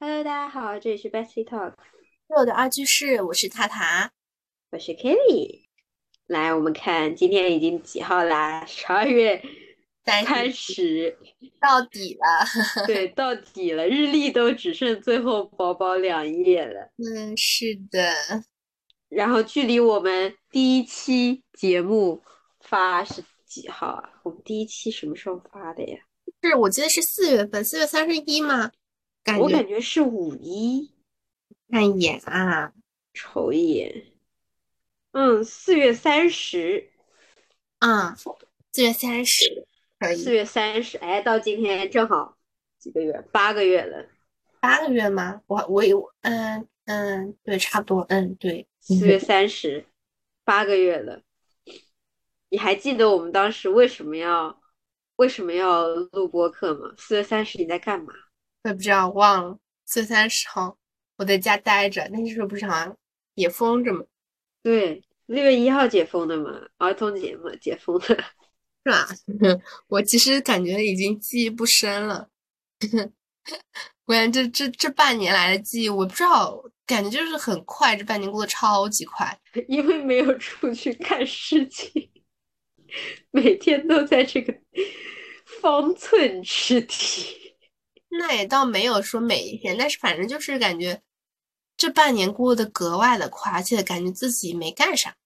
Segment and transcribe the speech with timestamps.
[0.00, 1.74] Hello，大家好，这里是 Bestie Talk，
[2.28, 4.12] 我的二居室，我是塔塔，
[4.70, 5.66] 我是 Kelly。
[6.26, 8.64] 来，我们看今天已经几号啦？
[8.64, 9.42] 十二月
[10.06, 11.18] 三十，
[11.60, 12.86] 到底了。
[12.86, 16.90] 对， 到底了，日历都只剩最后薄薄两页了。
[16.96, 18.14] 嗯，是的。
[19.10, 22.22] 然后距离我们第一期节目
[22.60, 23.22] 发是
[23.54, 24.10] 几号啊？
[24.24, 25.96] 我们第一期什么时候发的呀？
[26.42, 28.72] 是，我记得是四月份，四月三十一吗？
[29.22, 30.92] 感我感觉是五一。
[31.68, 32.72] 看一眼啊，
[33.12, 34.06] 瞅一眼。
[35.12, 36.90] 嗯，四月三十。
[37.78, 38.16] 嗯，
[38.72, 39.66] 四月三十
[40.00, 40.16] 可以。
[40.16, 42.36] 四月三十，哎，到今天正好
[42.78, 43.24] 几个月？
[43.30, 44.08] 八个月了。
[44.60, 45.40] 八个月吗？
[45.46, 48.66] 我我有，嗯嗯，对，差不多，嗯，对。
[48.80, 49.86] 四月三十，
[50.44, 51.22] 八个月了。
[52.54, 54.56] 你还记得我们当时为什么要
[55.16, 56.94] 为什么要录播课吗？
[56.96, 58.12] 四月三十你在干嘛？
[58.62, 59.58] 我也不知道，忘了。
[59.86, 60.78] 四月三十号
[61.16, 62.96] 我在家待着，那时候不是好像
[63.34, 64.04] 也封着吗？
[64.62, 68.06] 对，六月一号解封的嘛，儿童节嘛，解封的，
[68.86, 69.08] 是吧？
[69.88, 72.28] 我其实感觉已经记忆不深了。
[74.06, 76.62] 我感觉这这这半年来的记忆，我不知道。
[76.86, 79.34] 感觉就是很快，这半年过得超级快，
[79.68, 82.10] 因为没有出去看事情，
[83.30, 84.54] 每天都在这个
[85.60, 87.56] 方寸之地。
[88.08, 91.02] 那也倒没有说每一天，但是反正就是感觉
[91.76, 95.16] 这半年过得格外的快，而且感觉自己没干啥，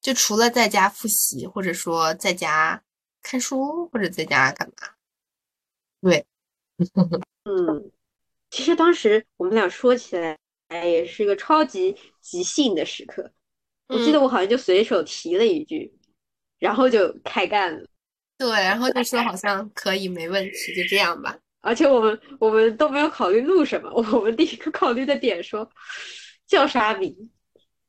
[0.00, 2.82] 就除了在家复习，或者说在家
[3.22, 4.74] 看书，或者在家干嘛。
[6.02, 6.26] 对，
[7.44, 7.90] 嗯，
[8.50, 10.38] 其实当时我们俩说起来。
[10.68, 13.32] 哎，也是一个超级即兴的时刻。
[13.86, 15.97] 我记得我好像就随手提了一句，
[16.58, 17.86] 然后就开干了。
[18.36, 21.36] 对，然后就说好像可以，没问题，就这样吧。
[21.60, 25.68] 而且我们我们都没有考虑录什么，我们第一个考虑的点说
[26.46, 27.14] 叫啥名。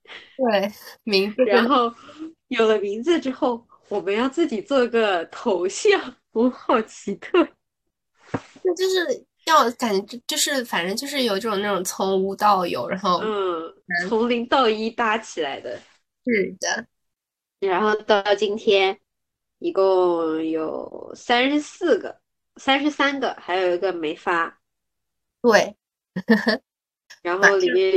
[0.04, 0.72] 对，
[1.04, 1.44] 名字。
[1.44, 1.94] 然后
[2.48, 7.48] 有了名字之后，我们要自己做个头像，我好奇特。
[8.64, 9.26] 那就是。
[9.46, 13.74] 要感觉就就是反正就是有这种那种从无到有，然后嗯，
[14.08, 15.76] 从零到一搭起来的，
[16.24, 16.86] 是的。
[17.60, 19.00] 然后到今天
[19.60, 22.20] 一共有三十四个，
[22.56, 24.60] 三十三个，还有一个没发。
[25.42, 25.76] 对，
[27.22, 27.94] 然 后里面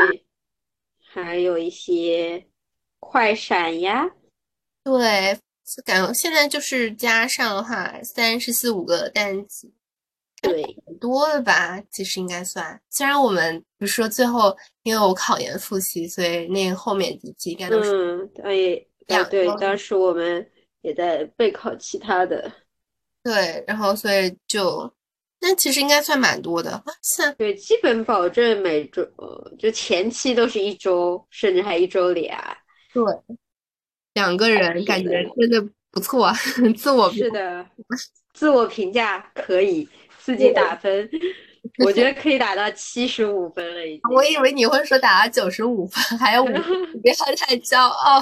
[0.98, 2.46] 还有一些
[3.00, 4.10] 快闪呀。
[4.84, 5.38] 对，
[5.84, 9.72] 感觉现在就是加上的话，三十四五个单词。
[10.40, 11.80] 对，多了吧？
[11.88, 12.82] 其实应该算。
[12.90, 20.46] 虽然我们比如说最后，因为我考研复习，所以那后面几期应该都是嗯，对，对，当时我们
[20.80, 22.52] 也在备考其他的。
[23.22, 24.92] 对，然后所以就，
[25.40, 26.82] 那其实应该算蛮多的。
[27.02, 29.06] 算对，基本保证每周，
[29.58, 32.56] 就前期都是一周，甚至还一周俩。
[32.92, 33.02] 对，
[34.14, 36.32] 两个人感觉真的不错，
[36.76, 37.66] 自我是的，
[38.34, 39.88] 自我评价可以。
[40.24, 41.10] 自己打分，
[41.84, 43.84] 我觉得可以打到七十五分了。
[43.84, 46.46] 已经，我以为你会说打到九十五分，还有五，
[47.02, 48.20] 不要太骄傲。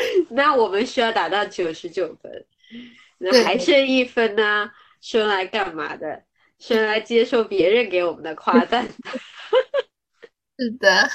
[0.30, 2.46] 那我们需要达到九十九分，
[3.18, 4.70] 那还剩一分呢？
[5.00, 6.22] 是来干嘛的？
[6.58, 8.86] 是来接受别人给我们的夸赞。
[10.58, 11.10] 是的，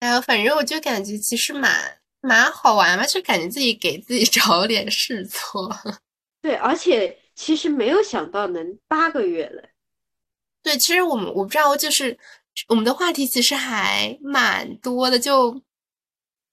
[0.00, 5.74] 哎呀，反正我就感觉其实蛮蛮好玩嘛，就感觉自己给自己找点事做。
[6.42, 7.18] 对，而且。
[7.34, 9.62] 其实没有想到能八个月了，
[10.62, 12.16] 对，其实我们我不知道，就是
[12.68, 15.62] 我们的话题其实还蛮多的，就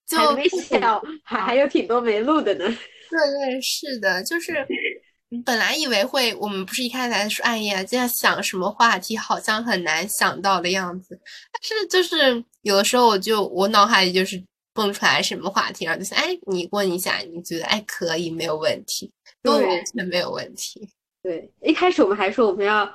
[0.10, 2.66] 就没想还还有挺多没录的呢。
[3.10, 3.20] 对
[3.52, 4.66] 对，是的，就是
[5.46, 11.20] 本来以为会，我们不是一开始还说，哎呀，这样想什么话题，好像很难想到的样子。
[11.52, 14.44] 但是就是有的时候，我就我脑海里就是
[14.74, 19.12] 蹦出来什么话题，然后就是，哎，你问一下，你觉得哎可以，没有问题。
[19.42, 20.90] 都完全没有问题。
[21.24, 22.86] 对，一开始我们还说我们要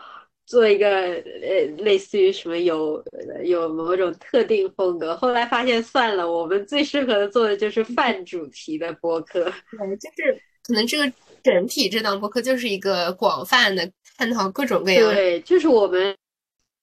[0.46, 3.02] 做一个呃，类似于什么有
[3.44, 9.44] 有某种特定风格，后来发现算了，我们最适合的做的就是泛主题的播客。
[9.70, 11.12] 对，就是可能这个
[11.42, 15.14] 整体这档播客就是一个广泛的探讨各种各样。
[15.14, 16.16] 对，就是我们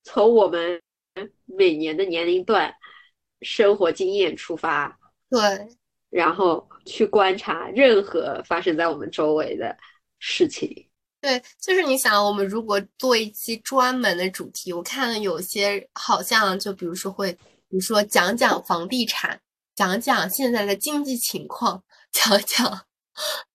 [0.03, 0.81] 从我们
[1.45, 2.73] 每年的年龄段、
[3.41, 4.99] 生活经验出发。
[5.29, 5.39] 对。
[6.09, 9.77] 然后去观察任何发生在我们周围的
[10.19, 10.87] 事情。
[11.21, 19.39] 对，就是你想，我们如果做一期专门的主题，我看有些好像就比如说会，比如说讲讲房地产，
[19.75, 22.85] 讲讲现在的经济情况，讲讲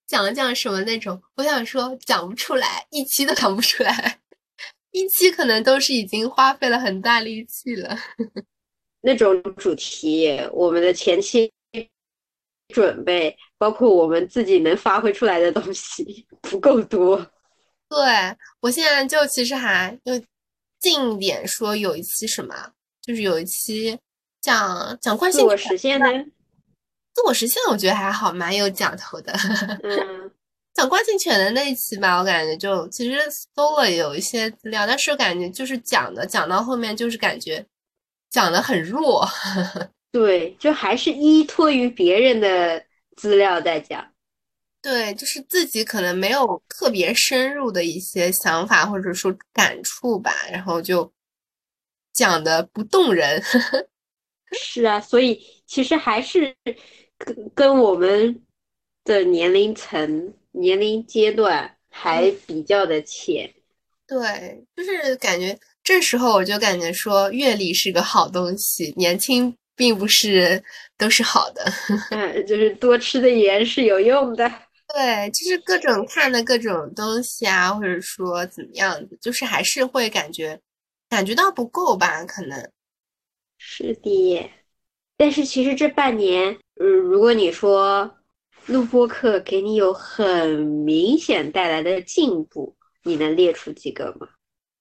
[0.06, 4.20] 讲讲什么那种，我想说讲不出来，一期都讲不出来，
[4.92, 7.98] 一期可能都是已经花费了很大力气了。
[9.02, 11.52] 那种主题，我们的前期
[12.72, 17.28] 准备，包括我们自己能发挥出来的东西 不够多。
[17.88, 17.98] 对
[18.60, 20.12] 我现在就其实还就
[20.80, 22.54] 近一点说有一期什么，
[23.02, 23.98] 就是有一期
[24.40, 26.06] 讲讲惯性自我实现呢。
[27.14, 29.32] 自我实现我觉得还好，蛮有讲头的。
[29.82, 30.30] 嗯，
[30.74, 33.18] 讲惯性犬的那一期吧，我感觉就其实
[33.54, 37.64] 搜了有一些资料，但是感觉就是讲的讲到后面就是感觉
[38.28, 39.26] 讲的很弱。
[40.12, 42.84] 对，就还是依托于别人的
[43.16, 44.06] 资料在讲。
[44.86, 51.12] 对，就是自己可能没有特别深入的一些想法或者说感触吧，然后就
[52.12, 53.42] 讲的不动人。
[54.56, 56.54] 是啊，所以其实还是。
[57.18, 58.42] 跟跟我们
[59.02, 63.50] 的年龄层、年龄阶段还比较的浅，
[64.06, 70.62] 对，就是感觉这时候我就感觉说阅历是个好东西，年轻并不是
[70.98, 71.64] 都是好的，
[72.10, 74.46] 嗯， 就是多吃的盐是有用的，
[74.94, 80.60] 对，就是各种看的各种东西啊，或者说怎么样子，就是还是会感觉
[81.08, 82.70] 感觉到不够吧，可能
[83.58, 84.50] 是的，
[85.16, 86.56] 但是其实这半年。
[86.78, 88.18] 嗯，如果你说
[88.66, 94.28] 录播课给你有很明显带来的进步，你能列出几个吗？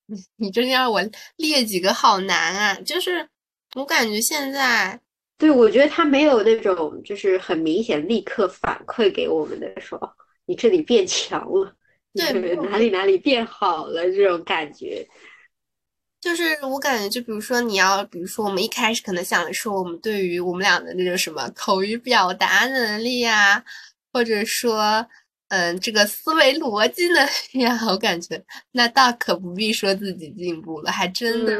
[0.35, 1.01] 你真让我
[1.37, 2.75] 列几个，好难啊！
[2.81, 3.29] 就是
[3.75, 4.99] 我感觉现在，
[5.37, 9.99] 对我觉得他没有那种就是很明显立刻反馈给我们的说，
[10.45, 11.75] 你这里变强了，
[12.13, 15.05] 对，哪里哪里变好了这种感觉。
[16.21, 23.63] 就是我感觉，就比如说你要，比如说我们一开始可能想说，我们对于我们俩的那种什么口语表达能力呀，
[24.11, 25.05] 或者说，
[25.49, 31.55] 嗯，这个思维逻辑能力呀，我感觉那大可不必说自己进步了，还真的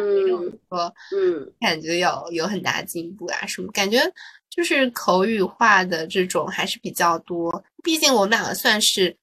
[0.70, 4.00] 说，嗯，感觉有有很大进步啊什么，感觉
[4.50, 9.16] 就是口语化的这种还是比较多，毕竟我们两个算是。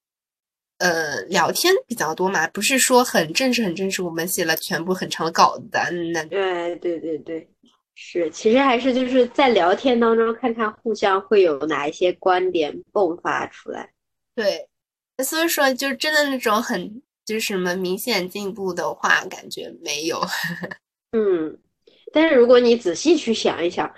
[0.79, 4.01] 呃，聊天比较多嘛，不是说很正式很正式。
[4.01, 5.79] 我们写了全部很长的稿子的，
[6.11, 7.47] 那对对对对，
[7.95, 13.91] 是，其实还是就是在聊天当中看看互相会有哪一些观点迸发出来。
[14.35, 14.67] 对，
[15.23, 20.19] 所以说就真的那种很就是什么明显进步的话，感觉没有。
[21.13, 21.57] 嗯，
[22.11, 23.91] 但是如果你仔细去想一想，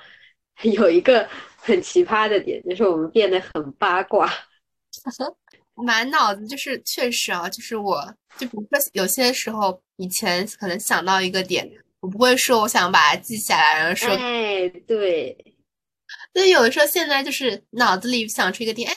[0.61, 1.27] 有一个
[1.57, 4.31] 很奇葩的点，就是我们变得很八卦。
[5.75, 8.01] 满脑子就是确实啊，就是我
[8.37, 11.69] 就比如说有些时候以前可能想到一个点，
[11.99, 15.37] 我不会说我想把它记下来，然后说哎对，
[16.33, 18.95] 那有的时候现在就是脑子里想出一个点，哎，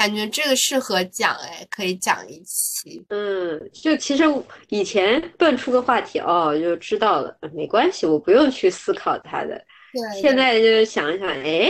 [0.00, 3.04] 感觉这个适合讲，哎，可以讲一期。
[3.10, 4.24] 嗯，就其实
[4.70, 9.62] 以前蹦出个话题哦，就知道了，没关系，我不用去思考它的。
[9.92, 11.68] 对，现在就是想一想，哎。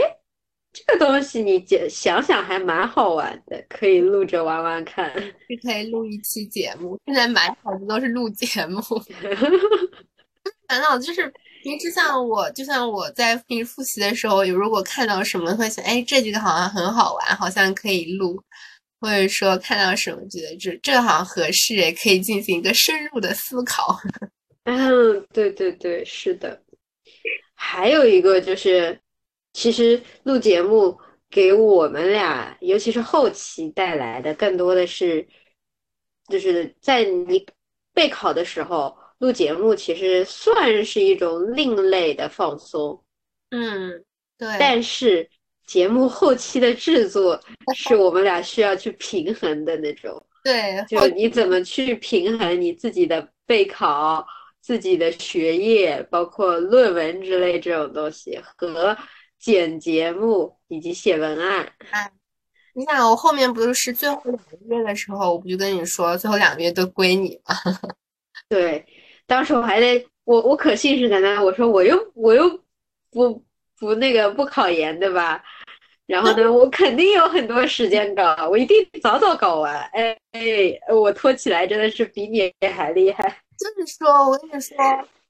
[0.73, 5.13] 这个东西你想想还蛮好玩的，可以录着玩玩看。
[5.51, 8.81] 就可以录一期节目，现在满脑子都是录节目。
[10.69, 11.23] 满脑子就是
[11.63, 18.43] 平时像我，就像我在平时复习的时候，有如果看到什么会想，哎，这几个好像很好玩，好像可以录，
[19.01, 23.99] 或者说看到什么觉得这这好像合适，也可以进行一个深入的思考。
[24.65, 26.63] 嗯，对对对，是的。
[27.55, 29.01] 还有一个就是。
[29.53, 30.97] 其实录节目
[31.29, 35.27] 给我们俩，尤其是后期带来的，更多的是，
[36.29, 37.45] 就是在你
[37.93, 43.01] 备考的时候录节目，其实算是一种另类的放松。
[43.51, 44.05] 嗯，
[44.37, 44.49] 对。
[44.59, 45.31] 但是
[45.67, 47.41] 节目后期的制作
[47.77, 50.21] 是我们俩需要去平衡的那种。
[50.43, 54.27] 对，就你怎么去平衡你自己的备考、
[54.61, 58.97] 自己的学业，包括论文之类这种东西和。
[59.41, 62.13] 剪节目以及写文案，哎，
[62.75, 67.55] 你想我后面不是最后两个月的时候，我不就跟你说，最后两个月都归你吗？
[68.51, 68.87] 对，
[69.31, 72.51] 当时我还得，我我可信誓旦旦，我说我又我又
[73.13, 73.41] 不
[73.79, 75.41] 不那个不考研对吧？
[76.07, 79.81] 然后呢，我肯定有很多时间搞，我一定早早搞完。
[79.93, 80.41] 哎哎，
[80.93, 83.23] 我拖起来真的是比你还厉害。
[83.57, 84.77] 就是说，我跟你说。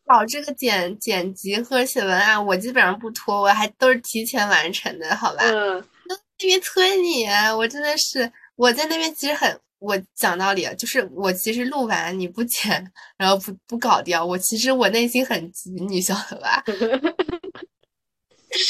[0.06, 5.42] 搞这个剪剪辑和写文案，我基本上不拖，我还都是提前完成的，好吧？
[5.44, 5.84] 嗯。
[6.08, 7.26] 那边催你，
[7.56, 16.62] 我真的是我在那边其实很，我讲道理，就是我其实录完你不剪，然后不不搞掉，我其实我内心很急，你晓得吧？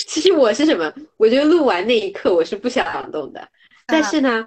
[0.07, 0.93] 其实我是什么？
[1.17, 3.49] 我觉得录完那一刻我是不想动的，
[3.87, 4.47] 但是呢，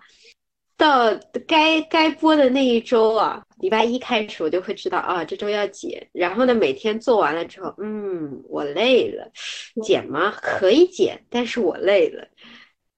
[0.78, 1.14] 到
[1.48, 6.08] 该该播的那一周啊，礼拜一开始我就会知道啊，这周要剪。
[6.14, 9.30] 然后呢，每天做完了之后，嗯，我累了，
[9.84, 10.34] 剪吗？
[10.40, 12.28] 可以剪，但是我累了。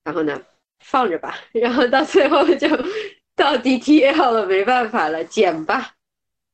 [0.03, 0.39] 然后呢，
[0.79, 1.39] 放着吧。
[1.53, 2.67] 然后到最后就
[3.38, 5.92] 到 DTL 了，没办法了，剪吧。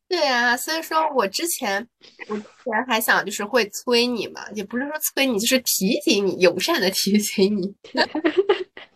[0.08, 1.88] 对啊，所以说我之前
[2.28, 7.74] 我之前还想就是会催你嘛，也不是说催你，就是提醒你，友善的提醒你。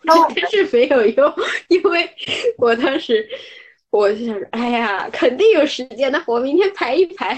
[0.06, 1.34] 但是没有用，
[1.70, 2.10] 因为
[2.58, 3.26] 我当时
[3.90, 7.36] 我就想，哎呀，肯定有时间的，我明天排一排。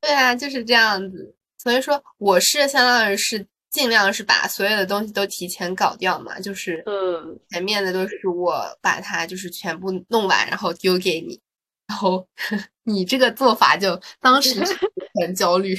[0.00, 1.34] 对啊，就是这样子。
[1.58, 11.40] 所以说，我是相当于是尽量是把所有的东西都提前搞掉嘛，就是嗯，前面的都是我把它就是全部弄完，然后丢给你。
[11.88, 12.26] 然后
[12.84, 14.62] 你这个做法就当时
[15.20, 15.74] 很焦虑，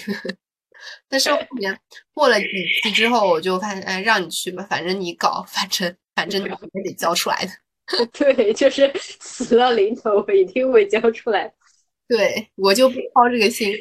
[1.08, 1.80] 但是后面
[2.14, 2.48] 过了几
[2.84, 7.52] 期之后，我就发现，哎，让你去吧，反正你搞，反正反正你也得交出来的。
[8.12, 11.54] 对，就是死到临头，我一定会交出来。
[12.08, 13.74] 对我就不操这个心，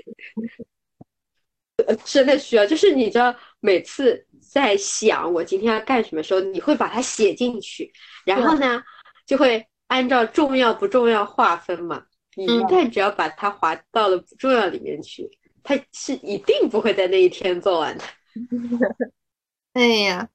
[2.04, 2.64] 真的需要。
[2.64, 7.90] 就是你知道，每次在想我今天要干什么时候，你会把它写进去，
[8.26, 8.82] 然后呢，
[9.24, 12.02] 就会按照重要不重要划分嘛。
[12.34, 15.30] 你一旦只要把它划到了不重要里面去，
[15.62, 18.04] 它是一定不会在那一天做完的。
[19.74, 20.28] 哎呀，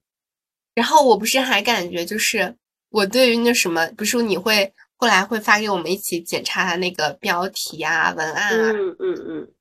[0.73, 2.55] 然后我不是还感觉就是
[2.89, 9.51] 我对于那什么，不是你会后来会发给我们一起检查的那个标题啊、文案啊，嗯嗯嗯。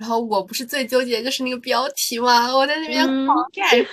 [0.00, 2.56] 然后我不是最纠结就是那个标题吗？
[2.56, 3.86] 我在那边狂改。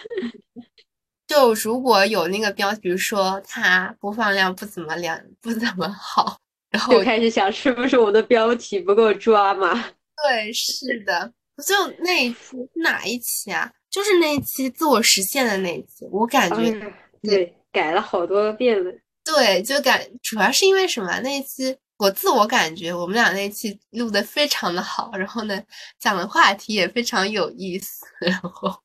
[1.27, 6.37] 就如果有那个标题，比如说它播放量不怎么良不怎么好。
[6.69, 9.73] 然后就开始想，是不是我的标题不够抓嘛？
[10.23, 11.33] 对，是的。
[11.65, 13.69] 就那一期哪一期啊？
[13.89, 18.89] 就是那一期自我实现的那一期，我感觉对改了好多遍了。
[19.25, 21.19] 对，就感主要是因为什么？
[21.19, 25.61] 那一期我自我感觉我们俩那期录的非常的好，然后呢
[25.99, 28.81] 讲的话题也非常有意思，然后。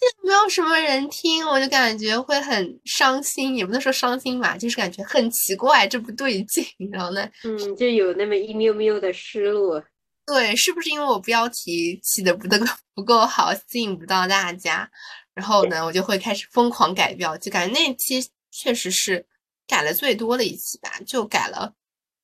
[0.00, 6.64] 但是没有什么人听，我就感觉会很伤心，也不能说伤心吧，就是感觉很奇怪，这不对劲。
[6.92, 9.82] 然后呢，嗯，就有那么一喵喵的失落。
[10.24, 12.56] 对，是不是因为我标题起的不够
[12.94, 14.88] 不够好，吸引不到大家？
[15.34, 19.26] 然后呢，我就会开始疯狂改标就，感觉那期确实是
[19.68, 21.74] 改了最多的一期吧，就改了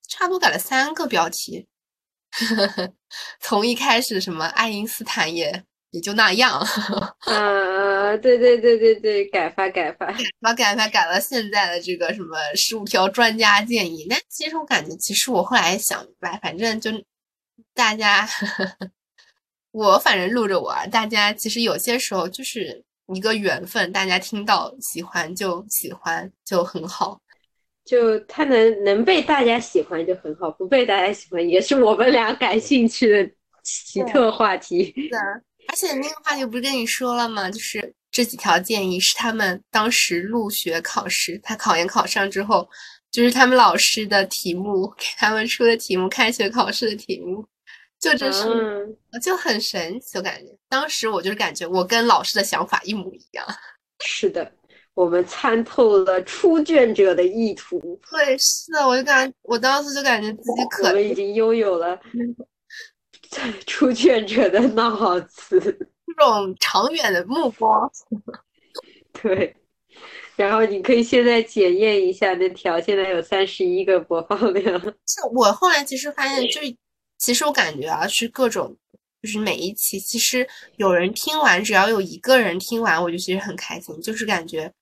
[0.08, 1.68] 差不多改了三个标题，
[3.40, 5.64] 从一开始什么爱因斯坦也。
[5.94, 14.04] 也就那样，啊， 对对对对对，改发改发，把改发改到现在的这个什么十五条专家建议。
[14.10, 16.90] 但其实我感觉，其实我后来想明白，反正就
[17.72, 18.28] 大家，
[19.70, 22.84] 我反正录着我，大家其实有些时候就是
[23.14, 27.20] 一个缘分，大家听到喜欢就喜欢就很好，
[27.84, 33.30] 就他能能被大家喜欢就很好，不被大家喜欢也是我们俩感兴趣的
[33.62, 34.92] 奇特话题。
[35.68, 37.50] 而且那个话题不是跟你说了吗？
[37.50, 42.68] 就是这几条建议是他们当时入学考试，他考研考上之后，
[43.10, 47.42] 就是他们老师的题目给他们出的题目，开学考试的题目，
[47.98, 53.46] 就这是就很神奇，我感觉当时我就是感觉我跟老师的想法一模一样。
[54.04, 54.52] 是的，
[54.94, 57.78] 我们参透了出卷者的意图。
[58.10, 61.98] 对，是的，我就感我当时就感觉自己可能已经拥有了。
[63.66, 67.90] 出卷者的脑子，这种长远的目光，
[69.12, 69.56] 对。
[70.36, 74.80] 然后你可以现在检验一下那条，现在有三十一个播放量。
[75.06, 76.76] 是我后来其实发现，就是
[77.18, 78.76] 其实我感觉啊，是各种，
[79.22, 80.46] 就是每一期其实
[80.76, 84.72] 有人听完，只要有一个人听完，我就其实很开心，就是感觉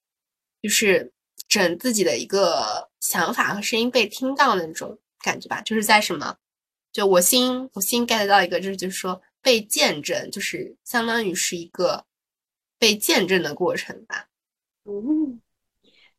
[0.63, 1.13] 就是
[1.49, 6.37] 整自己的一个想法和声音被听到的那种感觉吧，就是在什么。
[6.93, 12.05] 就我新我新 get 到一个，就是就是说被见证，就是相当于是一个
[12.79, 14.29] 被见证的过程吧。
[14.85, 15.41] 嗯，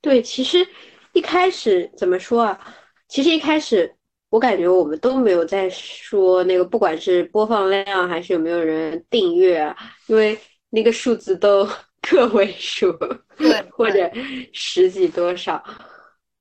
[0.01, 0.67] 对，其实
[1.13, 2.75] 一开始怎么说啊？
[3.07, 3.95] 其实一开始
[4.29, 10.35] 我感觉我们都没有在说那个，不管是播放量还是有没有人订阅啊，因为
[10.71, 11.69] 那个数字都
[12.03, 12.91] 个位数，
[13.37, 14.11] 对，或者
[14.53, 15.63] 十几多少。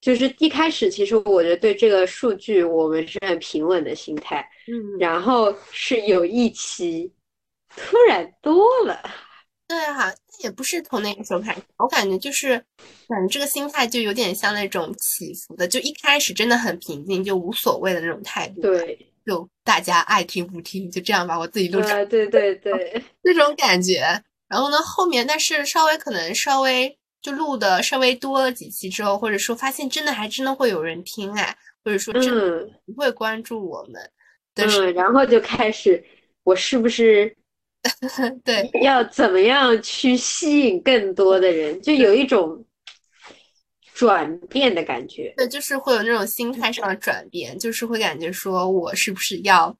[0.00, 7.12] 就是一开始，其实我觉得对这个数据我们是很平稳的心态，嗯，然后是有一期
[7.76, 9.00] 突然多了，
[9.68, 12.56] 对哈，也不是从那个时候开始，我感觉就是，
[13.08, 24.02] 感觉这个心态就有点像那种起伏的，就一开始真的很平静，就无所谓的那种态度，对，就大家爱听不听，就这样吧，我自己录着，对对对， 那种感觉。
[24.52, 34.10] 然后呢，后面但是稍微可能稍微就录的稍微多了几期之后，或者说发现真的还真的会有人听哎，或者说真的不会关注我们，
[34.56, 36.04] 嗯，然后就开始
[36.44, 37.34] 我是不是
[38.44, 42.62] 对要怎么样去吸引更多的人，就有一种
[43.94, 49.74] 转变的感觉，对，就是会有那种心态上的转变，就是会感觉说我是不是要。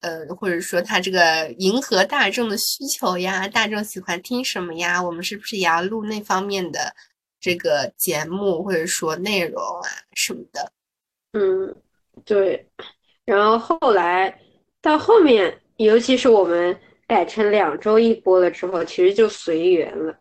[0.00, 5.02] 呃，或者说他这个迎合大众的需求呀，大众喜欢听什么呀？
[5.02, 6.94] 我们是不是也要录那方面的
[7.40, 10.72] 这个节目，或者说内容啊什么的？
[11.32, 11.74] 嗯，
[12.24, 12.68] 对。
[13.24, 14.40] 然后后来
[14.80, 20.16] 到后面，尤其是我们改成两周一播了之后，其实就随缘了。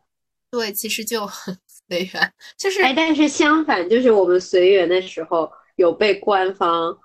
[0.50, 6.98] 对，其实就很随缘，就是哎，但是相反，就是我们随缘的时候有被官方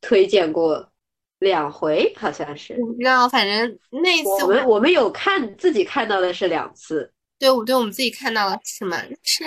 [0.00, 0.89] 推荐过。
[1.40, 8.98] 两回好像是，我不知道，反正那次我们我们有看自己看到的是两次，对，我对我们自己看到的是吗？
[9.22, 9.44] 是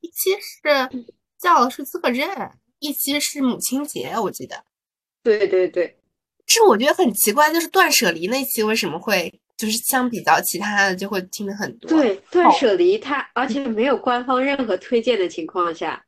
[0.00, 1.04] 一期是
[1.36, 2.28] 叫的是资格证，
[2.78, 4.62] 一期是母亲节，我记得。
[5.24, 5.98] 对对对，
[6.46, 11.90] 这我觉得很奇怪，就是断舍离那期为什么会就是相比较其他的就会听的很多？
[11.90, 16.00] 对，断舍离它而且没有官方任何推荐的情况下，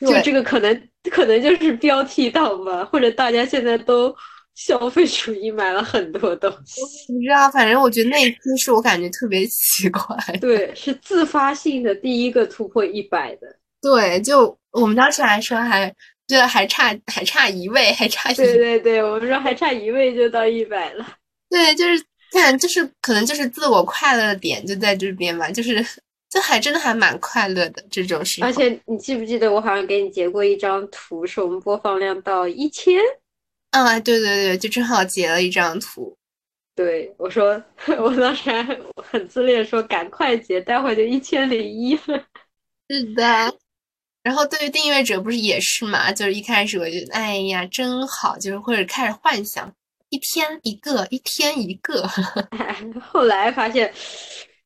[0.00, 4.12] 就这个可能可能就是标题党吧，或者大家现在都。
[4.58, 10.02] 消费主义买了很多东西，你知道，反正我觉得那一期是我感觉特别奇怪。
[10.40, 13.42] 对，是自发性的第一个突破一百的。
[13.80, 15.94] 对，就我们当时还说还
[16.26, 18.32] 对，还差还差一位，还差。
[18.34, 21.06] 对对对，我们说还差一位就到一百了。
[21.48, 25.80] 对，就是看，就是可能就是自我快乐的点就在这边吧，就是
[26.28, 28.44] 就还真的还蛮快乐的这种事情。
[28.44, 33.00] 而且你记不记得我好像给你截过一张图，是我们播放量到一千。
[33.70, 36.16] 啊，对对对，就正好截了一张图。
[36.74, 37.62] 对我说，
[37.98, 38.62] 我当时还
[38.96, 42.24] 很自恋，说赶快截，待会就一千零一了。
[42.88, 43.54] 是的。
[44.22, 46.12] 然后对于订阅者不是也是嘛？
[46.12, 49.72] 就是一开始我就哎呀真好，就是或者开始幻想
[50.10, 52.06] 一天一个，一天一个。
[53.00, 53.92] 后来发现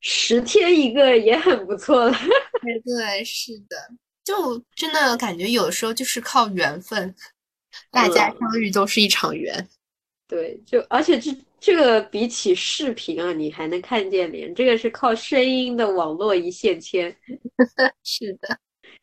[0.01, 2.15] 十天一个也很不错了。
[2.83, 3.77] 对，是的，
[4.23, 7.15] 就真的感觉有时候就是靠缘分。
[7.91, 9.67] 大家相遇都是一场缘，
[10.27, 17.15] 对，就而且这这个比起视频啊，你还能看见脸，这个是靠声音的网络一线牵，
[18.03, 18.57] 是的，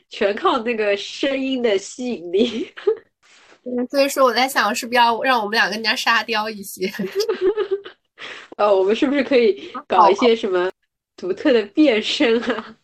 [0.08, 2.72] 全靠那个声音的吸引力。
[3.90, 6.90] 所以说我在想，是不是要让我们俩更加沙雕一些？
[8.56, 10.70] 呃，我们是不是可以搞一些什么
[11.16, 12.76] 独特的变声啊？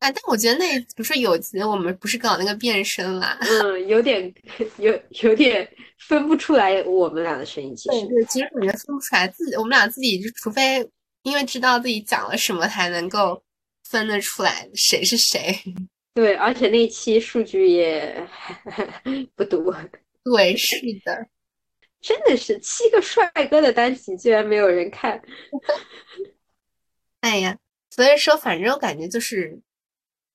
[0.00, 3.36] 哎，但我觉得那不是有集我们不是搞那个变声嘛？
[3.44, 4.32] 嗯，有点
[4.78, 7.76] 有有点分不出来我们俩的声音。
[7.76, 10.88] 其实对，其实我觉得分不出来自己，我们俩自己就除非
[11.22, 13.42] 因为知道自己讲了什么，才能够
[13.90, 15.54] 分得出来谁是谁。
[16.14, 18.26] 对，而且那期数据也
[19.36, 19.70] 不多。
[20.24, 21.28] 对，是的，
[22.00, 25.20] 真的是七个帅哥的单集居然没有人看。
[27.20, 27.58] 哎呀，
[27.90, 29.60] 所以说反正我感觉就是。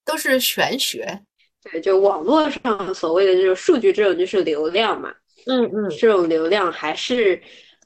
[0.05, 1.19] 都是玄学，
[1.63, 5.11] 对，就网络上所谓的这种数据，这种就是流量嘛，
[5.47, 7.41] 嗯嗯，这种流量还是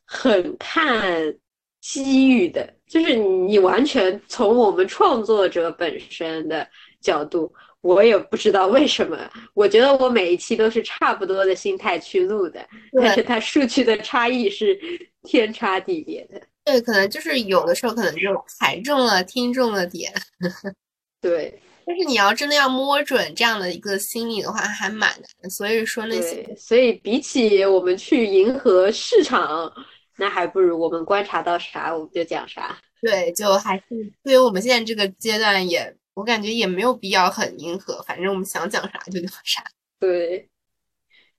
[0.05, 1.33] 很看
[1.79, 6.67] 机遇的，就是你完全从我们创作者本身的
[6.99, 9.17] 角度，我也不知道为什么，
[9.53, 12.59] 我觉得我每一期都是差不多的心态去录的，
[12.91, 14.77] 但是它数据的差异是
[15.23, 20.11] 天差地别的，对，可能就是有的时候可能就踩中了听众的点，
[21.21, 21.57] 对。
[21.89, 25.49] 但是你要真的要摸准这样的一个心理的话，还蛮难。
[25.49, 29.73] 所以说那些，所以比起我们去迎合市场，
[30.15, 32.77] 那还不如我们观察到啥我们就讲啥。
[33.01, 33.85] 对，就还是
[34.23, 39.63] 对于我们现在这个阶段，也我感觉也没有必要很迎合，反正我们想讲啥就讲啥。
[39.99, 40.47] 对，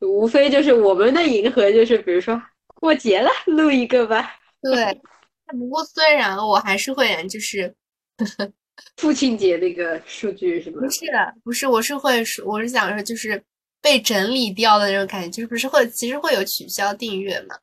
[0.00, 2.42] 无非就是我们的迎合，就是比如说
[2.74, 4.34] 过节了录一个吧。
[4.60, 5.00] 对，
[5.56, 7.72] 不过虽然我还是会就是。
[8.96, 10.80] 父亲节那个数据是吗？
[10.80, 11.06] 不是，
[11.44, 13.42] 不是，我是会说，我是想说，就是
[13.80, 17.56] 被整理掉的那种感觉，就是不是会，其实会有取消订阅嘛？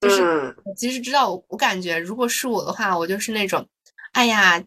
[0.00, 0.22] 就是
[0.64, 3.66] 我其实知道，我我感觉，如果是我的话，我就是那种，
[4.12, 4.62] 哎呀，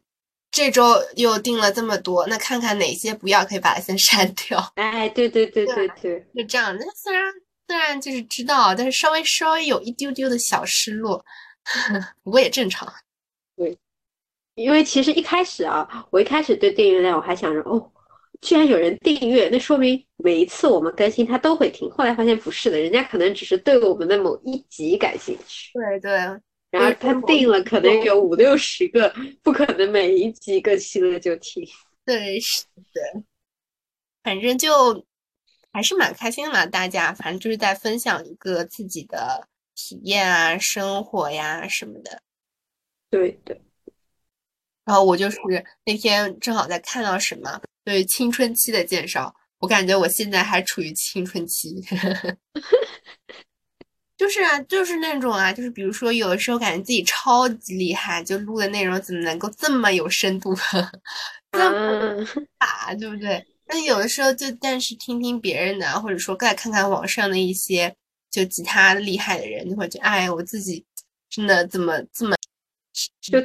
[0.52, 4.72] 这周又订了这么多，那看看哪些不要，可以把它先 删掉。
[4.76, 6.76] 哎，对对对对对，就这样。
[6.78, 7.24] 那虽然
[7.68, 11.26] 虽然就是知道，但是稍微稍微有一丢丢的小失落，
[12.24, 12.88] 不过也正常。
[14.56, 14.66] 对。
[14.66, 17.92] 因为其实一开始啊，我一开始对订阅量我还想着哦，
[18.42, 21.90] 居然有人订阅，那说明每一次我们更新他都会听。
[21.92, 25.72] 后来发现不是的，人家可能只是对我们的某一集感兴趣。
[25.74, 26.12] 对对，
[26.70, 31.66] 然后他订了，可能有五六十个，不可能每一集更新了就听。
[32.06, 33.24] 对，是的，
[34.24, 35.06] 反正就
[35.72, 36.66] 还是蛮开心的嘛。
[36.66, 42.22] 大家反正就是在分享一个自己的体验啊、生活呀什么的。
[43.10, 43.58] 对的。
[44.86, 45.38] 然后我就是
[45.86, 51.76] 那天正好在看到什么对青春期的介绍，我感觉我现在还处于青春期。
[54.16, 60.56] 就是啊，就是那种啊，就是比如说，有的时候感觉自己超级厉害，就录的内容怎么能够这么有深度，
[61.52, 62.26] 这么
[62.58, 63.46] 打，对不对？
[63.66, 67.94] 但有的时候就，但是听听别人的，或者说再看看网上的一些
[68.30, 70.86] 就其他厉害的人，就会觉得，哎，我自己
[71.30, 72.36] 真的怎么这么
[73.22, 73.42] 就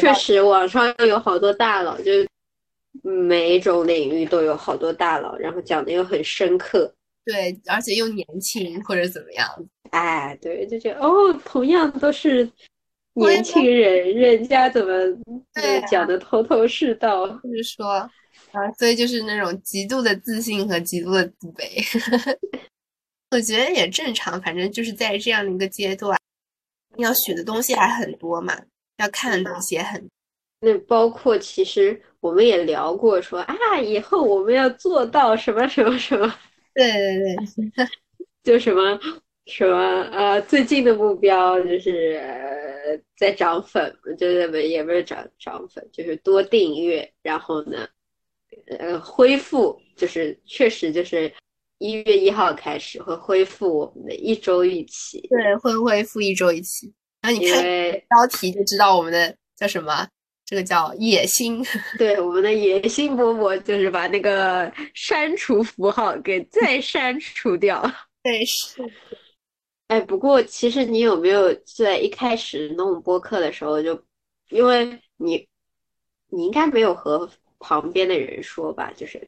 [0.00, 2.12] 确实网上有好多大佬，就
[3.02, 6.92] 每一种领域都有好多大佬，然后讲的又很深刻。
[7.24, 9.48] 对，而且又年轻或者怎么样？
[9.90, 12.50] 哎，对，就觉得哦，同样都是
[13.14, 14.92] 年轻人，人家怎么
[15.90, 17.28] 讲的头头是道？
[17.28, 17.86] 就是说，
[18.50, 22.38] 啊，所以就是那种极度的自信和极度的自卑。
[23.30, 26.18] 我觉得也正常，反正就是在这样的一个阶段，
[26.98, 28.58] 要学的东西还很多嘛，
[29.02, 30.08] 要看的东西也很。
[30.60, 36.32] 那包括其实我们也聊过，说啊，以后我们要做到什么什么什么。
[36.74, 37.36] 对对
[37.74, 37.86] 对，
[38.44, 38.98] 就什么
[39.46, 39.76] 什么
[40.12, 47.86] 呃，最近的目标就是在涨粉，就是也不是涨涨粉，就是多订阅，然后呢，
[48.78, 51.30] 呃，恢复就是确实就是
[51.78, 56.92] 一月一号开始会恢复我们的一周一期，对，会恢复一周一期。
[57.22, 60.06] 然后你看标题就知道我们的叫什么。
[60.44, 61.64] 这个叫野心，
[61.96, 67.80] 对我们的野心勃勃，就是把那个删除符号给再删除掉。
[68.22, 68.82] 对，是。
[69.86, 73.98] 哎，不过其实你有没有在一开始弄播客的时候，就
[74.50, 75.48] 因为你
[76.28, 78.92] 你应该没有和旁边的人说吧？
[78.94, 79.26] 就是，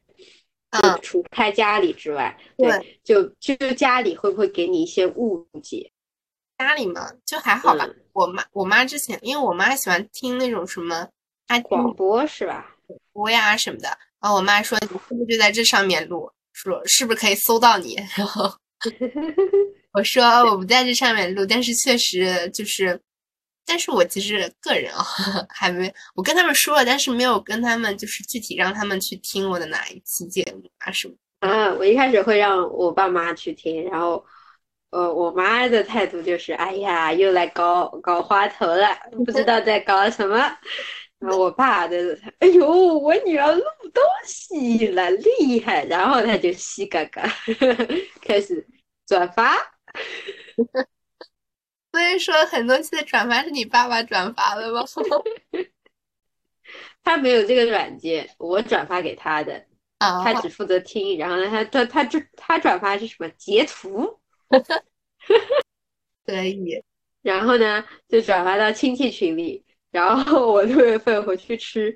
[0.79, 5.91] 就除开家里之外，对，就就家里会不会给你一些误解？
[6.57, 7.87] 家里嘛，就还好吧。
[8.13, 11.07] 我妈我妈之前，因为我妈喜欢听那种什么。
[11.63, 12.65] 广播是吧？
[13.13, 13.87] 播呀什么的。
[14.19, 16.27] 然后我妈说：“你是不是就在这上面录？
[16.53, 18.51] 说是不是可以搜到你？” 然后
[19.93, 22.99] 我说：“我不在这上面录，但是确实就是，
[23.63, 25.05] 但是我其实个人啊，
[25.53, 31.13] 还没我跟他们说了，但是没有跟他们就是具体让他们去听我的哪一期节目啊什么。
[31.41, 34.25] 嗯，我一开始会让我爸妈去听，然后
[34.95, 38.87] 呃，我妈的态度就是：哎呀，又来搞搞花头了，
[39.25, 40.37] 不知道在搞什么。”
[41.19, 42.65] 然后我爸的，哎呦，
[42.99, 45.83] 我女儿录东西了，厉害！
[45.85, 47.23] 然后他就嘻嘎嘎
[48.21, 48.65] 开始
[49.07, 49.55] 转发，
[51.91, 54.83] 所以说很多期的转发是你爸爸转发的吗？
[57.03, 59.65] 他没有这个软件，我转发给他的，
[59.99, 61.17] 他只负责听。
[61.17, 64.19] 然后呢，他他他就他转发是什么截图？
[66.25, 66.83] 可以。
[67.21, 69.63] 然后呢，就转发到亲戚群里。
[69.91, 71.95] 然后我六月份回去吃，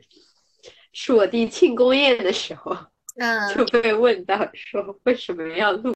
[0.93, 2.73] 是我弟庆功宴的时候，
[3.17, 5.93] 嗯，就被问到说为什么要录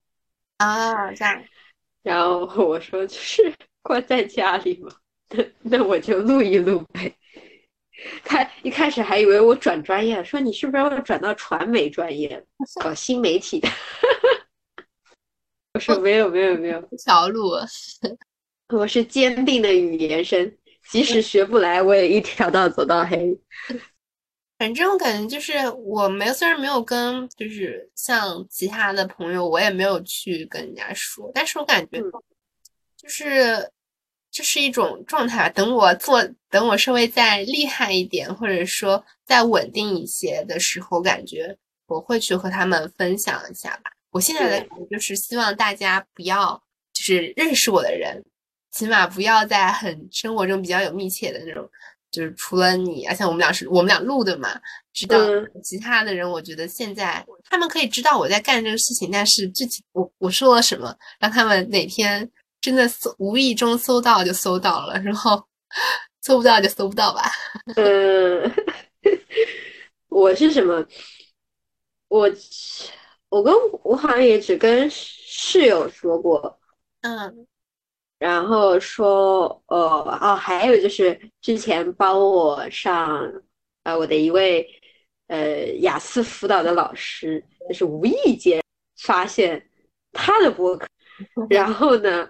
[0.57, 1.13] 啊？
[1.13, 1.43] 这样，
[2.01, 4.91] 然后我说就是 关在家里嘛，
[5.29, 7.15] 那那我就录一录呗。
[8.25, 12.43] 他一开始还以为我转专业了，说你是不是要转到传媒专业，
[12.81, 13.69] 搞新媒体的？
[16.01, 17.51] 没有没有没有，一条路，
[18.69, 20.51] 我是坚定的语言生。
[20.89, 23.39] 即使学不来，我也一条道走到黑。
[24.57, 32.01] 反正我感觉就是，我没虽然没有跟，就是像其他的朋友，我也没有去跟人家说，但是我感觉
[32.97, 33.71] 就是
[34.29, 35.49] 这是一种状态吧。
[35.49, 43.91] 等我做，等我稍微再厉害一点，或者说再稳定一些的时候，感觉我会去和他们分享一下吧。
[44.13, 48.23] 我现在的感觉就是希望大家不要，就是认识我的人。
[48.71, 51.69] 起码不要在很生活中比较有密切的那种，
[52.09, 54.49] 就是除了你，而且我们俩是我们俩录的嘛，
[54.93, 55.17] 知道
[55.63, 62.27] 其他的人，我觉得现在他们可以知道我在干这个事情，但是具体我我说了什么，让他们哪天
[62.61, 65.43] 真的搜无意中搜到就搜到了，然后
[66.23, 67.31] 搜不到就搜不到吧。
[67.77, 68.51] 嗯，
[70.09, 70.83] 我是什么？
[72.07, 72.27] 我
[73.33, 76.59] 我跟我好像也只跟室友说过，
[77.01, 77.47] 嗯。
[78.19, 79.75] 然后说，呃，
[80.21, 83.19] 哦，还有就是之前帮我上，
[83.83, 84.65] 呃，我的一位，
[85.27, 88.63] 呃，雅思辅导的老师，就是无意间
[89.01, 89.67] 发现
[90.11, 90.87] 他的博客，
[91.49, 92.29] 然后呢，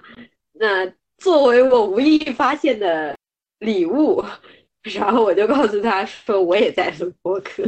[0.53, 3.15] 那作为我无意发现的
[3.59, 4.23] 礼物，
[4.81, 7.61] 然后我就告诉他说，我也在录博客，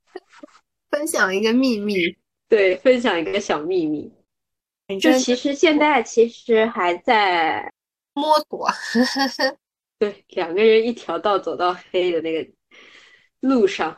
[0.92, 2.16] 分享一个秘密，
[2.52, 4.12] 对，分享一个小秘密。
[5.00, 7.72] 就其实现在其实还在
[8.12, 8.68] 摸索。
[9.98, 12.46] 对两个人一条道走到黑的那个
[13.40, 13.96] 路上，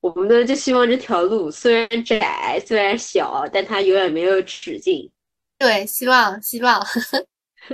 [0.00, 5.08] 我们呢就希望这条路虽然窄，虽然小，但它永远没有止境。
[5.56, 6.84] 对，希望希望，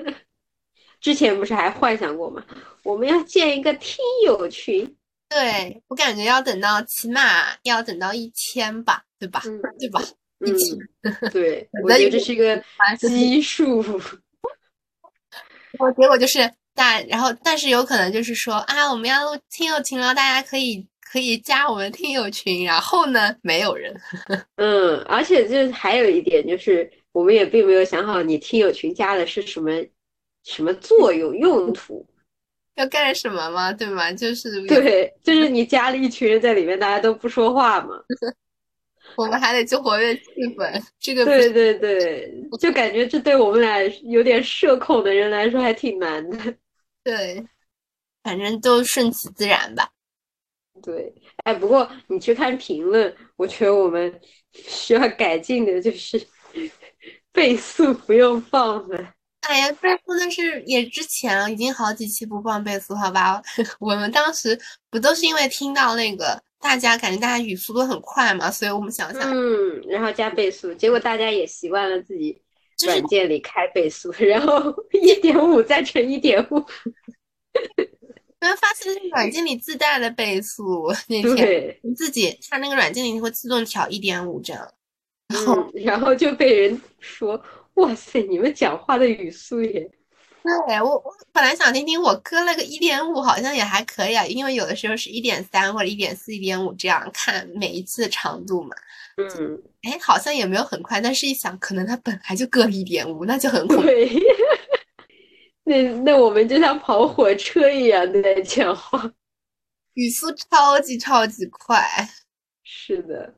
[1.00, 2.44] 之前不是还幻想过吗？
[2.82, 4.94] 我们要建一个听友群，
[5.30, 9.42] 对我感觉要等到起码要等到一千吧，对吧？
[9.46, 10.00] 嗯对吧？
[10.40, 10.76] 嗯一起，
[11.32, 12.62] 对， 我那有觉得这是一个
[12.98, 13.82] 基数。
[13.82, 16.38] 然后结果就是
[16.74, 23.94] 大，然后但是有可能就是说啊，我们要录听友群了，大家可以可以加我们听友群，然后呢，没有人。
[24.56, 29.70] 嗯，而且就是还有一点就是，我们也并没有想好你听友群加的是什么
[30.44, 32.06] 什么作用用途。
[32.74, 33.72] 要干什么吗？
[33.72, 34.12] 对吗？
[34.12, 37.94] 就是对，就是你加了一群人在里面，大家都不说话嘛。
[39.18, 40.22] 我们还得去活跃气
[40.56, 46.38] 氛，这个对对对，就感觉这对我们俩有点社恐的人来说还挺难的。
[47.04, 47.44] 对，
[48.22, 49.90] 反正都顺其自然吧。
[50.82, 54.20] 对，哎，不过你去看评论，我觉得我们
[54.52, 56.20] 需要改进的就是
[57.32, 59.14] 倍速不用放了。
[59.40, 63.40] 哎呀，倍速那是也之前了，已经好几期不放倍速，好吧？
[63.78, 64.58] 我们当时
[64.90, 72.40] 不都是因为听到那个大家感觉大家语速都很快嘛，所以我们想想，嗯，然后加倍速，结果大家也习惯了自己
[72.86, 76.56] 软件里开倍速，然后 一点五再乘一点五，
[78.40, 84.66] 因为发现是软件里自带的倍速，那天，你自己它那个软件里会自动调一点五这样，
[85.28, 87.38] 然后嗯，然后就被人说，
[87.74, 89.86] 哇塞，你们讲话的语速也，
[90.44, 98.76] 对我我本来想听听，我割了个一点五，好像也还可以啊，因为有的时候是一点三或者一点四、一点五这样看每一次的长度嘛。
[99.16, 103.82] 嗯，哎，好像也没有很快，但是一想，可能它本来就割了一点五，那就很恐怖。
[103.84, 104.10] 对，
[105.64, 109.10] 那那我们就像跑火车一样的在讲话。
[109.94, 111.82] 语速超级超级快。
[112.64, 113.32] 是的，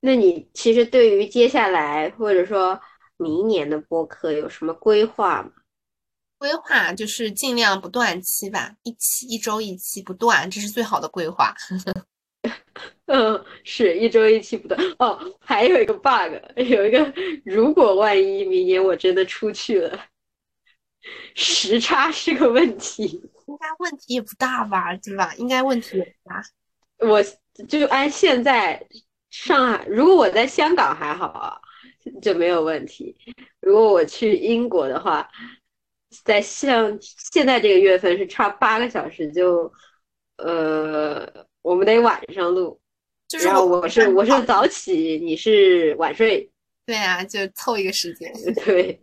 [0.00, 2.80] 那你其实对于接下来或者说
[3.18, 5.50] 明年的播客有什么规划吗？
[6.42, 11.54] 规划就是尽量不断期吧，一期一周一期不断，这是最好的规划。
[13.06, 14.80] 嗯，是一周一期不断。
[14.98, 17.12] 哦，还有一个 bug，有一个，
[17.44, 20.06] 如果万一明年我真的出去了，
[21.36, 23.04] 时差是个问题。
[23.46, 25.32] 应该问题也不大吧，对吧？
[25.36, 26.42] 应该问题也不大。
[27.06, 27.22] 我
[27.68, 28.84] 就按现在
[29.30, 31.56] 上海，如果我在香港还好啊，
[32.20, 33.16] 就没有问题。
[33.60, 35.28] 如果我去英国的话，
[36.24, 39.72] 在像现在这个月份是差八个小时就，
[40.36, 41.26] 呃，
[41.62, 42.80] 我们得晚上录，
[43.28, 46.50] 就是然后我是我是早起，你是晚睡，
[46.86, 48.32] 对啊，就凑一个时间。
[48.64, 49.02] 对。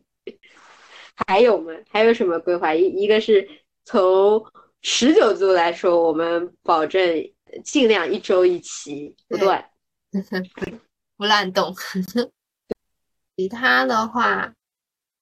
[1.27, 1.73] 还有吗？
[1.89, 2.73] 还有什么规划？
[2.73, 3.45] 一一个是
[3.83, 4.41] 从
[4.81, 7.29] 持久度来说，我们保证
[7.61, 9.69] 尽量一周一期不断。
[11.17, 11.75] 不乱动。
[13.35, 14.53] 其他的话，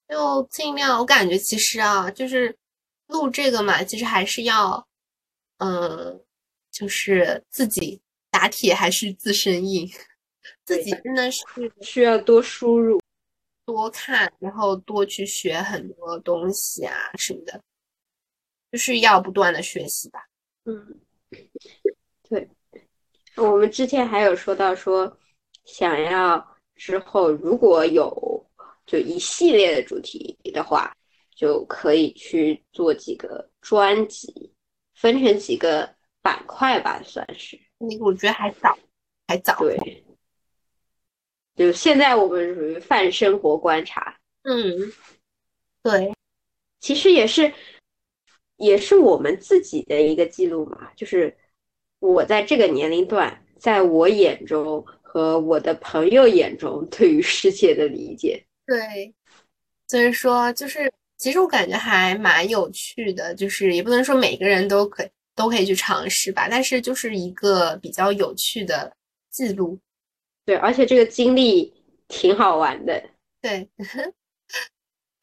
[0.08, 0.98] 就尽量。
[0.98, 2.56] 我感觉其实啊，就是
[3.08, 4.88] 录这个嘛，其实还是要，
[5.58, 6.24] 嗯，
[6.70, 9.88] 就是自己打铁还是自身硬，
[10.64, 11.44] 自己真的是
[11.82, 13.00] 需要多输入。
[13.64, 17.62] 多看，然后多去学很多东西啊什么的，
[18.72, 20.26] 就是要不断的学习吧。
[20.64, 20.98] 嗯，
[22.26, 22.48] 对，
[23.36, 25.18] 我们之前还有说到说，
[25.66, 28.47] 想要之后如果有
[28.88, 30.96] 就一系列的主题的话，
[31.36, 34.50] 就可以去做几个专辑，
[34.94, 37.60] 分成几个板块吧，算是。
[37.76, 38.78] 那个我觉得还早，
[39.26, 39.54] 还早。
[39.58, 40.02] 对，
[41.54, 44.90] 就现在我们属于泛生活观察，嗯，
[45.82, 46.14] 对，
[46.80, 47.52] 其实也是
[48.56, 51.36] 也是我们自己的一个记录嘛，就是
[51.98, 58.42] 我在这个年龄段，在我眼中和我的朋友眼中对于世界的理解。
[58.68, 59.14] 对，
[59.88, 68.92] 所以说就是，其实我感觉还蛮有趣的，就是也不能说每个人都可以都可以去尝试吧，但是就是一个比较有趣的
[69.30, 69.80] 记录。
[70.44, 71.72] 对，而且这个经历
[72.08, 73.02] 挺好玩的。
[73.40, 73.66] 对，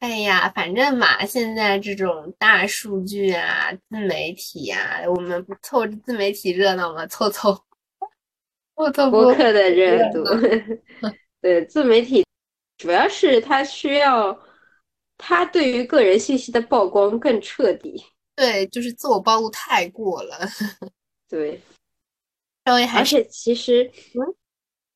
[0.00, 7.06] 哎呀，反正嘛，现在这种大数据啊、自媒体啊，我们不凑着自媒体热闹吗？
[7.06, 7.52] 凑凑，
[8.76, 10.24] 凑凑播播客的热热度，
[11.40, 12.25] 对自媒体，
[12.76, 14.38] 主要是它需要，
[15.16, 18.04] 它对于个人信息的曝光更彻底。
[18.34, 20.38] 对，就是自我暴露太过了，
[21.28, 21.58] 对，
[22.66, 23.90] 稍微还是其实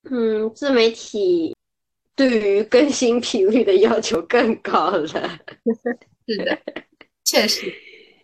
[0.04, 1.56] 嗯嗯，自媒体
[2.14, 5.06] 对于更新频率的要求更高了。
[6.28, 6.58] 是的，
[7.24, 7.72] 确实，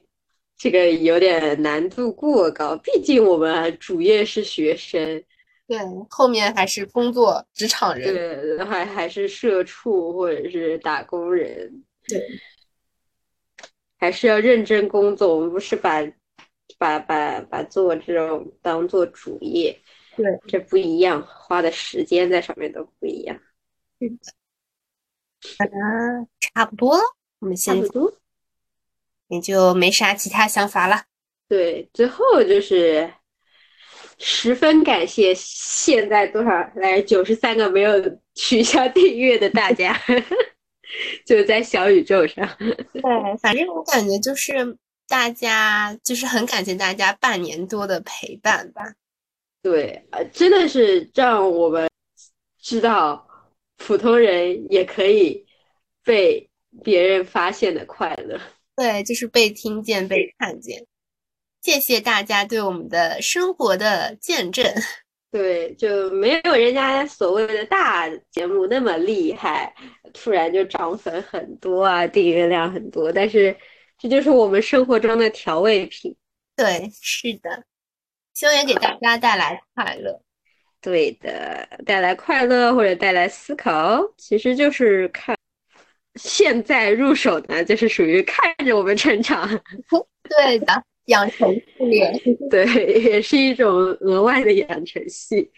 [0.58, 2.76] 这个有点难度过高。
[2.76, 5.24] 毕竟我们主业是学生，
[5.66, 5.78] 对，
[6.10, 12.22] 后面还是工作职场人，对，还还是社畜或者是打工人，对，
[13.98, 15.34] 还是要认真工作。
[15.34, 16.00] 我们不是把
[16.78, 19.76] 把把把做这种当做主业。
[20.14, 23.38] 对，这不一样，花的时间在上面都不一样。
[23.98, 24.18] 嗯，
[25.58, 25.66] 啊，
[26.40, 27.02] 差不多了，
[27.40, 27.76] 我们先，
[29.28, 31.02] 也就没啥其他想法了。
[31.48, 33.12] 对，最后就是
[34.18, 37.92] 十分感谢现在多少来九十三个没有
[38.34, 39.94] 取消订阅的大家，
[41.26, 42.48] 就在小宇宙上。
[42.92, 43.02] 对，
[43.42, 44.76] 反正我感觉就是
[45.06, 48.94] 大家就是很感谢大家半年多的陪伴吧。
[49.62, 51.88] 对，呃，真的是让我们
[52.60, 53.28] 知道，
[53.76, 55.44] 普通人也可以
[56.04, 56.48] 被
[56.82, 58.40] 别人发现的快乐。
[58.76, 60.86] 对，就是被听见、被看见。
[61.66, 64.64] 谢谢大家对我们的生活的见证。
[65.32, 69.74] 对，就没有人家所谓的大节目那么厉害，
[70.14, 73.10] 突然就涨粉很多啊，订阅量很多。
[73.10, 73.56] 但是，
[73.98, 76.14] 这就是我们生活中的调味品。
[76.54, 77.64] 对，是的。
[78.32, 80.20] 希望也给大家带来快乐，
[80.80, 85.36] 对的，带来快乐或者带来思考，其实就是看。
[86.14, 89.48] 现在入手呢，就是属于看着我们成长，
[90.30, 92.12] 对的，养成系列，
[92.50, 92.64] 对，
[93.02, 95.50] 也是一种额外的养成系。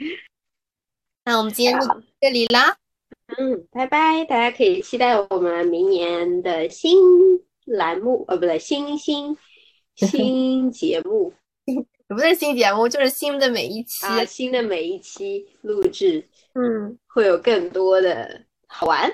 [1.24, 2.76] 那我们今天就到这里啦，
[3.36, 6.98] 嗯，拜拜，大家可以期待我们明年的新
[7.66, 9.36] 栏目，呃，不对，新新
[9.94, 11.32] 新节目。
[12.08, 19.12] 不是新节目，就是新的每一期，新的每一期录制，嗯，会有更多的好玩、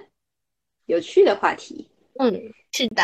[0.87, 1.91] 有趣的话题。
[2.21, 2.33] 嗯，
[2.71, 3.03] 是的。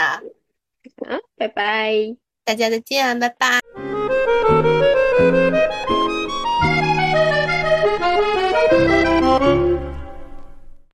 [1.08, 2.16] 嗯，拜拜，
[2.50, 3.60] 大家再见，拜拜。